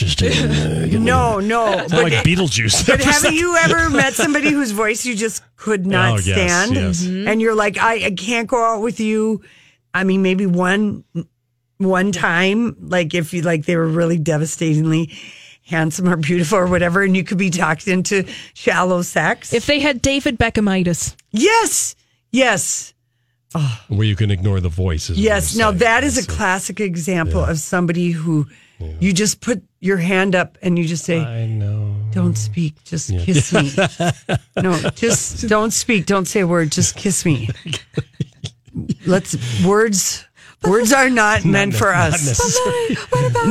[0.00, 1.72] I'm interested in uh, No, no.
[1.72, 2.86] It's not like Beetlejuice.
[2.86, 6.74] But haven't you ever met somebody whose voice you just could not Oh, stand?
[6.74, 7.02] yes.
[7.04, 7.28] Mm-hmm.
[7.28, 9.42] And you're like, I, I can't go out with you.
[9.94, 11.04] I mean, maybe one
[11.78, 15.12] one time, like if you like they were really devastatingly
[15.62, 19.52] handsome or beautiful or whatever, and you could be talked into shallow sex.
[19.52, 21.94] If they had David Beckhamitis, yes,
[22.32, 22.94] yes,
[23.88, 25.18] Where you can ignore the voices.
[25.18, 25.56] yes.
[25.56, 28.46] Now that is a classic example of somebody who
[29.00, 31.94] you just put your hand up and you just say, I know.
[32.12, 33.70] Don't speak, just kiss me.
[34.62, 37.48] no, just don't speak, don't say a word, just kiss me.
[39.06, 40.24] Let's words
[40.64, 42.26] words are not meant for Not us.
[42.26, 42.96] necessary.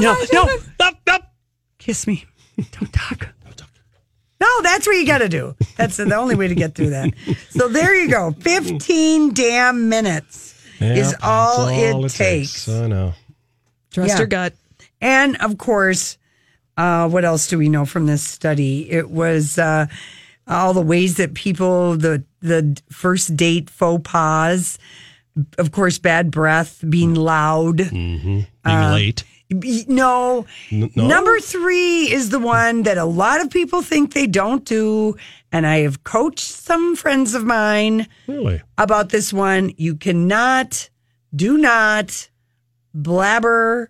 [0.02, 1.34] No, no, up, up.
[1.78, 2.26] Kiss me.
[2.58, 3.30] Don't talk.
[4.40, 5.56] No, that's what you got to do.
[5.78, 7.12] That's the only way to get through that.
[7.50, 8.32] So there you go.
[8.40, 12.70] 15 damn minutes is Yep, all, that's it, takes.
[12.70, 13.14] I know.
[13.92, 14.18] trust Yeah.
[14.20, 14.54] your gut.
[15.02, 16.18] And of course,
[16.78, 18.90] uh, what else do we know from this study?
[18.90, 19.88] It was uh,
[20.48, 24.78] all the ways that people the the first date faux pas,
[25.58, 27.78] of course, bad breath, being loud.
[27.90, 29.24] Being Uh, late.
[29.88, 30.46] No.
[30.72, 30.90] No?
[30.96, 35.16] Number three is the one that a lot of people think they don't do.
[35.54, 38.62] And I have coached some friends of mine Really?
[38.78, 39.72] about this one.
[39.78, 40.90] You cannot,
[41.34, 42.28] do not
[42.94, 43.90] blabber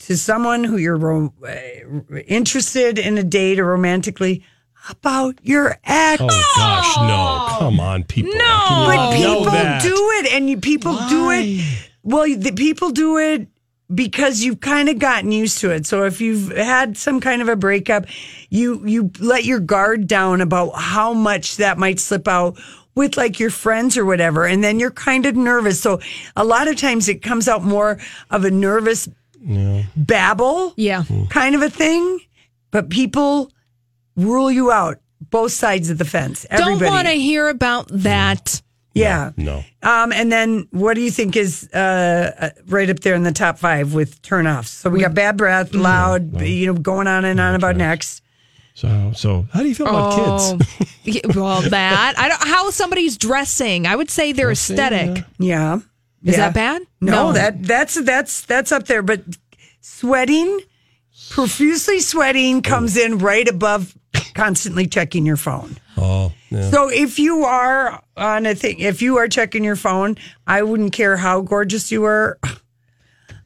[0.00, 4.44] to someone who you're ro- uh, interested in a date or romantically
[4.90, 6.22] about your ex.
[6.22, 7.58] Oh gosh, no!
[7.58, 8.32] Come on, people.
[8.34, 8.84] No.
[8.86, 11.64] But people do it, and you, people do it.
[12.02, 13.48] Well, the people do it
[13.92, 15.86] because you've kind of gotten used to it.
[15.86, 18.06] So if you've had some kind of a breakup,
[18.50, 22.58] you you let your guard down about how much that might slip out
[22.94, 25.80] with like your friends or whatever, and then you're kind of nervous.
[25.80, 26.00] So
[26.36, 27.98] a lot of times it comes out more
[28.30, 29.08] of a nervous
[29.96, 31.04] babble, Yeah.
[31.30, 32.20] kind of a thing.
[32.70, 33.50] But people
[34.16, 34.98] rule you out,
[35.30, 36.44] both sides of the fence.
[36.50, 36.78] Everybody.
[36.80, 38.60] Don't want to hear about that.
[38.94, 39.32] Yeah.
[39.36, 39.62] No.
[39.82, 43.32] Um, and then what do you think is uh, uh, right up there in the
[43.32, 44.68] top five with turnoffs?
[44.68, 48.22] So we got bad breath, loud, you know, going on and on about next.
[48.74, 50.86] So, so how do you feel about Oh, kids?
[51.04, 53.86] yeah, well, that I don't how somebody's dressing.
[53.86, 55.24] I would say their aesthetic.
[55.38, 55.80] Yeah.
[56.26, 56.46] Is Yeah.
[56.50, 56.82] that bad?
[57.00, 59.00] No, that that's that's that's up there.
[59.00, 59.22] But
[59.80, 60.60] sweating,
[61.30, 63.96] profusely sweating, comes in right above
[64.34, 65.76] constantly checking your phone.
[65.96, 66.68] Oh, yeah.
[66.70, 70.16] So if you are on a thing, if you are checking your phone,
[70.48, 72.38] I wouldn't care how gorgeous you are.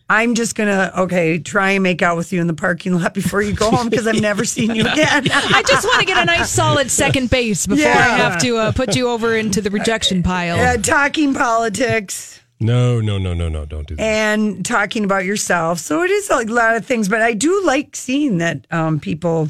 [0.08, 3.42] I'm just gonna okay try and make out with you in the parking lot before
[3.42, 5.28] you go home because I've never seen you again.
[5.32, 8.72] I just want to get a nice solid second base before I have to uh,
[8.72, 10.58] put you over into the rejection pile.
[10.58, 13.64] Uh, talking politics no, no, no, no, no!
[13.64, 14.02] Don't do that.
[14.02, 15.78] and talking about yourself.
[15.78, 19.48] So it is a lot of things, but I do like seeing that um, people.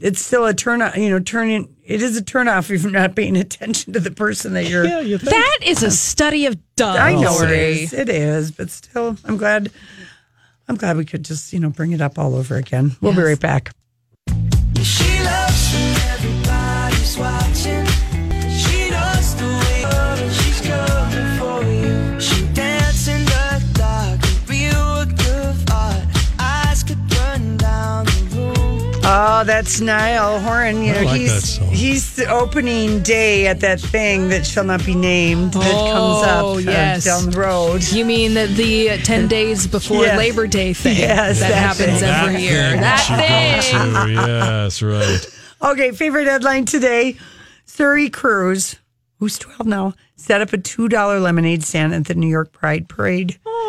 [0.00, 1.74] It's still a turn on, you know, turning.
[1.84, 4.84] It is a turn off if you're not paying attention to the person that you're.
[4.84, 5.30] Yeah, you think?
[5.30, 6.96] That is a study of dumb.
[6.96, 7.82] I know it Lori.
[7.82, 7.92] is.
[7.92, 9.72] It is, but still, I'm glad.
[10.68, 12.92] I'm glad we could just, you know, bring it up all over again.
[13.00, 13.72] We'll be right back.
[29.12, 30.84] Oh, that's Niall Horan.
[30.84, 31.68] You I know, like that he's song.
[31.72, 36.44] he's the opening day at that thing that shall not be named that comes up
[36.44, 37.82] Oh, uh, down the road.
[37.90, 40.16] You mean the, the 10 days before Yes.
[40.16, 42.08] Labor Day thing Yes, that that happens thing.
[42.08, 42.70] every That year?
[42.70, 44.06] thing That thing.
[44.06, 44.12] to.
[44.12, 45.26] Yes, right.
[45.62, 47.18] Okay, favorite headline today:
[47.66, 48.76] Suri Cruise,
[49.18, 52.88] who's 12 now, set up a two dollar lemonade stand at the New York Pride
[52.88, 53.38] Parade.
[53.44, 53.59] Oh,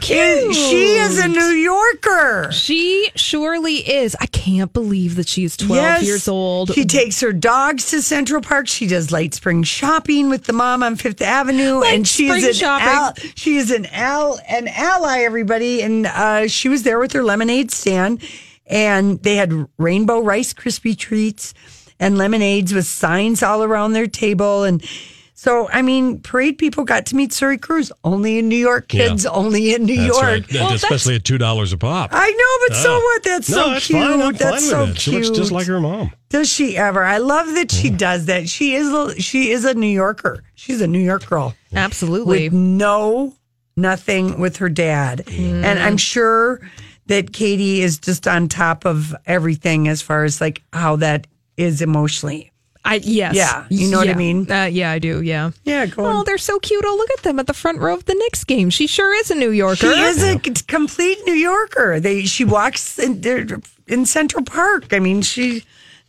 [0.00, 0.54] cute.
[0.54, 2.50] She is a New Yorker.
[2.52, 4.16] She surely is.
[4.20, 6.02] I can't believe that she's 12 Yes.
[6.04, 6.72] years old.
[6.74, 8.68] She takes her dogs to Central Park.
[8.68, 12.44] She does late spring shopping with the mom on Fifth Avenue, Late and she's spring
[12.46, 12.88] an shopping.
[12.88, 15.20] al- she is an al an ally.
[15.20, 18.22] Everybody, and uh, she was there with her lemonade stand,
[18.66, 21.54] and they had rainbow Rice Krispie treats
[21.98, 24.82] and lemonades with signs all around their table, and
[25.40, 27.90] So, I mean, parade people got to meet Suri Cruise.
[28.04, 29.24] Only in New York, kids.
[29.24, 29.30] Yeah.
[29.30, 30.22] Only in New That's York.
[30.22, 30.52] right.
[30.52, 32.10] Well, that's- Especially at two dollars a pop.
[32.12, 33.00] I know, but so Oh.
[33.00, 33.22] what?
[33.22, 33.98] That's no, so that's cute.
[34.02, 34.20] Fine.
[34.20, 35.00] I'm that's fine so with it.
[35.00, 35.24] She cute.
[35.24, 36.12] looks just like her mom.
[36.28, 37.02] Does she ever?
[37.02, 37.96] I love that she mm-hmm.
[37.96, 38.50] does that.
[38.50, 40.44] She is a, she is a New Yorker.
[40.56, 42.50] She's a New York girl Absolutely.
[42.50, 43.32] with no
[43.78, 45.64] nothing with her dad, mm-hmm.
[45.64, 46.60] and I'm sure
[47.06, 51.26] that Katie is just on top of everything as far as like how that
[51.56, 52.49] is emotionally.
[52.84, 53.34] I yes.
[53.34, 54.50] Yeah, you know what I mean?
[54.50, 55.22] Uh, yeah, I do.
[55.22, 55.50] Yeah.
[55.64, 56.84] Yeah, go Oh, they're so cute.
[56.86, 58.70] Oh, look at them at the front row of the Knicks game.
[58.70, 59.76] She sure is a New Yorker.
[59.76, 62.00] She is a complete New Yorker.
[62.00, 63.22] They she walks in,
[63.86, 64.92] in Central Park.
[64.92, 65.64] I mean, she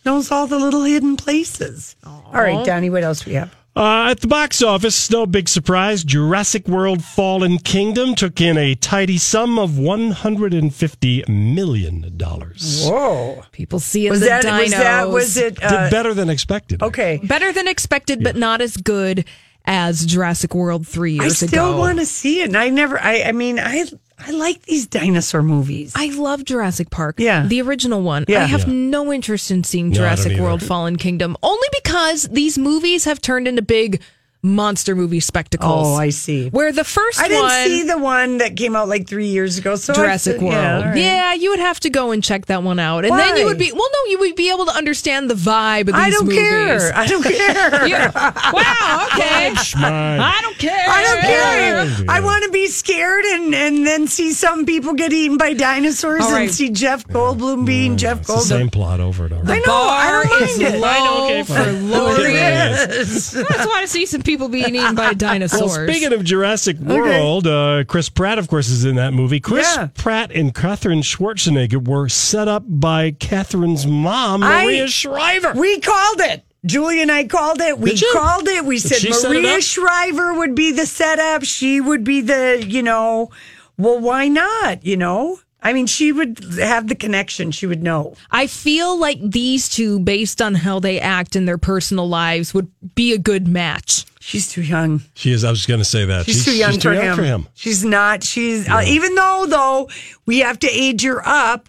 [0.06, 1.96] knows all the little hidden places.
[2.06, 3.54] All right, Donnie, what else we have?
[3.74, 6.04] Uh, at the box office, no big surprise.
[6.04, 12.04] Jurassic World Fallen Kingdom took in a tidy sum of $150 million.
[12.20, 13.44] Whoa!
[13.54, 14.10] People see it.
[14.10, 14.60] Was the that dinos.
[14.62, 15.64] was that was it?
[15.64, 16.84] Uh, Did better than expected.
[16.84, 17.20] okay.
[17.24, 19.26] better than expected, but not as good
[19.66, 21.24] as Jurassic World three years ago.
[21.24, 21.80] I years still ago.
[21.80, 22.48] want to see it.
[22.48, 23.00] And I never.
[23.00, 23.24] I.
[23.24, 23.86] I mean, I.
[24.26, 25.94] I like these dinosaur movies.
[25.96, 27.16] I love Jurassic Park.
[27.20, 27.46] Yeah.
[27.46, 28.26] The original one.
[28.28, 28.44] Yeah.
[28.44, 28.74] I have Yeah.
[28.74, 30.44] no interest in seeing No, Jurassic either.
[30.44, 34.02] World Fallen Kingdom only because these movies have turned into big
[34.44, 35.88] monster movie spectacles.
[35.88, 36.50] oh, I see.
[36.50, 39.58] Where the first I didn't one see the one that came out like three years
[39.60, 39.76] ago.
[39.76, 40.52] So I Jurassic said- World.
[40.54, 43.06] Yeah, Yeah, you would have to go and check that one out.
[43.06, 45.82] And then you would be well no, you would be able to understand the vibe
[45.82, 46.40] of these I don't movies.
[46.40, 46.92] care.
[46.96, 47.88] I don't care.
[47.88, 48.12] Yeah.
[48.52, 49.52] Wow, okay.
[49.56, 50.20] Schmine.
[50.20, 50.86] I don't care.
[50.90, 52.06] I don't care.
[52.10, 56.24] I want to be scared and, and then see some people get eaten by dinosaurs
[56.26, 56.44] All right.
[56.44, 58.42] and see Jeff Goldblum being Jeff It's the Goldblum.
[58.48, 59.52] same plot over and over.
[59.52, 59.74] I know.
[59.74, 60.80] I don't mind it.
[60.80, 61.92] low I know, okay, for fine.
[61.92, 62.38] Lori.
[62.40, 65.62] I just want to see some people being eaten by dinosaurs.
[65.78, 69.40] Well, speaking of Jurassic World, uh, Chris Pratt, of course, is in that movie.
[69.40, 69.88] Chris Yeah.
[69.94, 75.54] Pratt and Katherine Schwarzenegger were set up by Katherine's mom, I- Maria Shriver.
[75.56, 76.44] We called it.
[76.66, 77.80] Julie and I called it.
[77.80, 78.64] We called it.
[78.66, 79.62] We said she set it Maria up?
[79.62, 81.44] Shriver would be the setup.
[81.44, 83.32] She would be the, you know,
[83.80, 84.86] well, why not?
[84.86, 87.50] You know, I mean, she would have the connection.
[87.50, 88.16] She would know.
[88.30, 92.72] I feel like these two, based on how they act in their personal lives, would
[92.94, 94.06] be a good match.
[94.24, 95.02] She's too young.
[95.16, 95.44] She is.
[95.44, 96.26] I was going to say that.
[96.28, 97.16] She's, too young, too for, young him.
[97.16, 97.48] for him.
[97.56, 98.24] She's not.
[98.24, 99.90] She's uh, even though though
[100.28, 101.68] we have to age her up.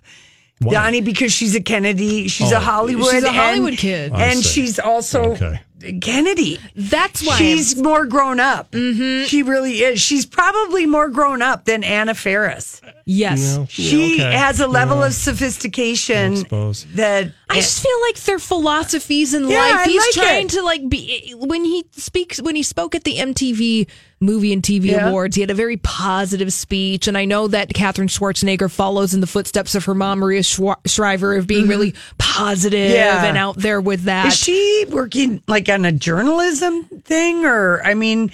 [0.61, 0.74] Why?
[0.74, 2.59] Donnie, because she's a Kennedy, she's Oh.
[2.59, 4.12] a Hollywood, She's a and- Hollywood kid.
[4.14, 5.61] And she's also Okay.
[6.01, 6.59] Kennedy.
[6.76, 8.70] That's why She's more grown up.
[8.72, 9.26] Mm-hmm.
[9.26, 10.01] She really is.
[10.01, 12.80] She's probably more grown up than Anna Faris.
[13.05, 13.57] yes.
[13.59, 14.33] Yeah, She okay.
[14.37, 15.07] has a level Yeah.
[15.07, 19.74] of sophistication I that I just feel like their philosophies in Yeah, life.
[19.74, 20.51] I He's like trying it.
[20.53, 23.89] to like be when he speaks when he spoke at the MTV
[24.23, 25.09] Movie and TV Yeah.
[25.09, 25.35] Awards.
[25.37, 29.27] He had a very positive speech, and I know that Katherine Schwarzenegger follows in the
[29.27, 32.95] footsteps of her mom Maria Shriver of being really positive Mm-hmm.
[32.95, 33.25] Yeah.
[33.27, 34.27] and out there with that.
[34.29, 38.31] is she working like on a journalism thing, or I mean,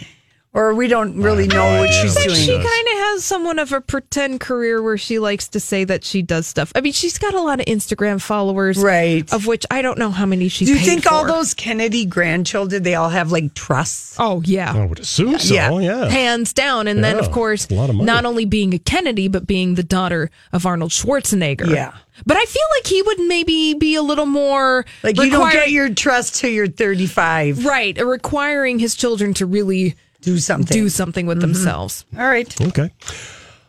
[0.58, 2.46] or we don't really know no what idea she's what But doing.
[2.46, 6.04] she kind of has someone of a pretend career where she likes to say that
[6.04, 6.72] she does stuff.
[6.74, 9.32] I mean, she's got a lot of Instagram followers, Right.
[9.32, 10.66] Of which I don't know how many she's.
[10.66, 14.16] Do you paid think all those Kennedy grandchildren they all have like trusts?
[14.18, 14.74] Oh yeah.
[14.74, 15.54] I would assume so.
[15.54, 15.78] Yeah.
[15.78, 16.08] Yeah.
[16.08, 16.88] hands down.
[16.88, 19.84] And then, of course, a lot of not only being a Kennedy, but being the
[19.84, 21.68] daughter of Arnold Schwarzenegger.
[21.72, 21.92] Yeah.
[22.26, 25.52] But I feel like he would maybe be a little more Like you don't require-
[25.66, 27.64] get your trust till you're 35.
[27.64, 29.94] right, requiring his children to really
[30.32, 30.74] Do something.
[30.74, 32.04] do something with themselves.
[32.16, 32.48] All right.
[32.60, 32.90] Okay.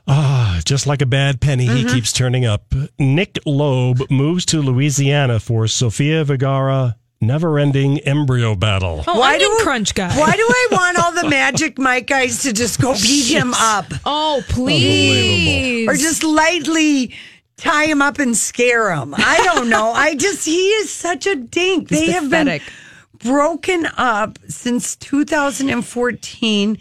[0.07, 1.93] Ah, just like a bad penny, he Mm-hmm.
[1.93, 2.63] keeps turning up.
[2.97, 9.03] Nick Loeb moves to Louisiana for Sofia Vergara never ending embryo battle.
[9.07, 10.09] Oh, Why onion do- crunch guy.
[10.17, 13.85] Why do I want all the Magic Mike guys to just go beat him up
[14.05, 15.87] Oh, please.
[15.87, 17.13] or just lightly
[17.57, 19.13] tie him up and scare him?
[19.17, 19.91] I don't know.
[19.91, 21.89] I just, he is such a dink.
[21.89, 22.63] He's they have pathetic.
[22.63, 22.73] been
[23.19, 26.77] broken up since 2014.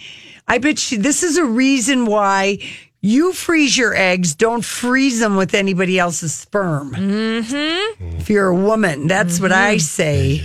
[0.46, 2.58] I bet you this is a reason why
[3.00, 4.34] you freeze your eggs.
[4.34, 6.94] Don't freeze them with anybody else's sperm.
[6.94, 8.16] Mm-hmm.
[8.18, 10.42] If you're a woman, that's what I say.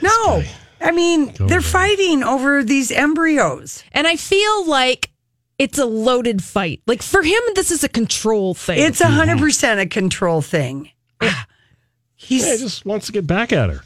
[0.00, 0.42] no,
[0.80, 3.84] I mean, they're fighting over these embryos.
[3.92, 5.10] And I feel like
[5.58, 6.80] it's a loaded fight.
[6.86, 8.78] Like for him, this is a control thing.
[8.78, 10.90] It's a 100% a control thing.
[12.30, 13.80] He's Yeah, he just wants to get back at her.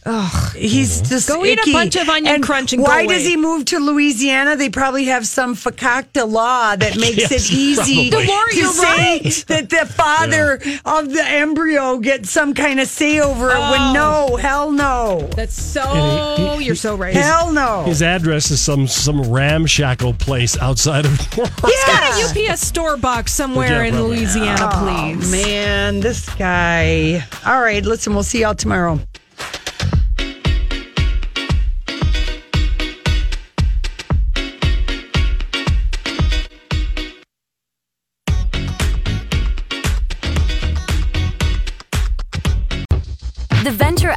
[0.55, 3.15] He's just Go eat a bunch of onion and crunch and go why away.
[3.15, 4.55] does he move to Louisiana?
[4.55, 8.27] They probably have some fakakta law that makes Yes, it easy probably.
[8.29, 8.85] Laura, to you're say
[9.25, 9.45] right.
[9.49, 13.59] that the father of the embryo gets some kind of say over it.
[13.59, 14.37] When no, oh.
[14.37, 16.35] hell no, That's so.
[16.37, 17.15] He- he- you're so right.
[17.15, 17.85] hell no.
[17.85, 21.19] His address is some some ramshackle place outside of.
[21.33, 22.03] He's got
[22.37, 24.03] a UPS store box somewhere Yeah, in.
[24.03, 25.31] Louisiana, Oh, please.
[25.33, 27.25] man, this guy.
[27.47, 28.99] All right, listen, we'll see y'all tomorrow.